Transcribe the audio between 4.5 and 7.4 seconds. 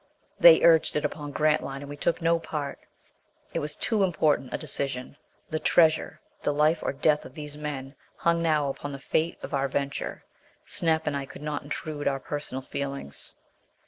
a decision. The treasure the life or death of all